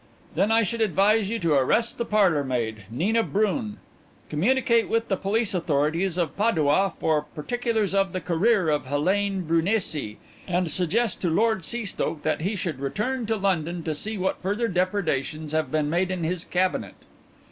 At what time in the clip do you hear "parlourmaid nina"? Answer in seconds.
2.05-3.21